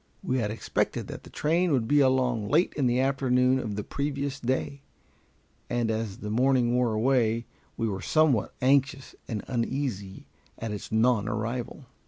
We 0.23 0.39
had 0.39 0.49
expected 0.49 1.05
that 1.09 1.21
the 1.25 1.29
train 1.29 1.71
would 1.71 1.87
be 1.87 1.99
along 1.99 2.47
late 2.49 2.73
in 2.75 2.87
the 2.87 2.99
afternoon 2.99 3.59
of 3.59 3.75
the 3.75 3.83
previous 3.83 4.39
day, 4.39 4.81
and 5.69 5.91
as 5.91 6.17
the 6.17 6.31
morning 6.31 6.73
wore 6.73 6.93
away 6.93 7.45
we 7.77 7.87
were 7.87 8.01
somewhat 8.01 8.55
anxious 8.63 9.13
and 9.27 9.43
uneasy 9.47 10.25
at 10.57 10.71
its 10.71 10.89
nonarrival. 10.89 11.85